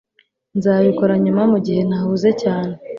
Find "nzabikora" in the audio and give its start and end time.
0.57-1.13